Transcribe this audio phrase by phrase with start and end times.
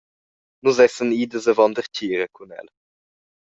[0.63, 2.67] Nus essan idas avon dertgira cun el.